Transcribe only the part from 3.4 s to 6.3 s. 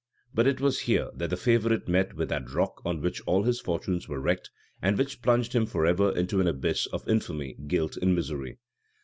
his fortunes were wrecked, and which plunged him forever